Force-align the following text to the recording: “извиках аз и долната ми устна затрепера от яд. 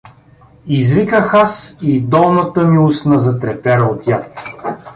“извиках 0.67 1.33
аз 1.33 1.77
и 1.81 2.01
долната 2.01 2.61
ми 2.63 2.77
устна 2.79 3.19
затрепера 3.19 3.83
от 3.85 4.07
яд. 4.07 4.35